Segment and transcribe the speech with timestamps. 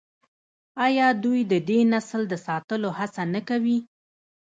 [0.85, 3.77] آیا دوی د دې نسل د ساتلو هڅه نه کوي؟